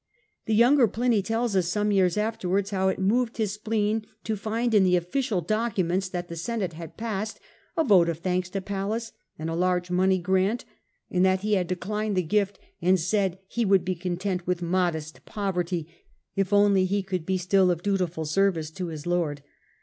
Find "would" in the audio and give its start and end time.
13.63-13.85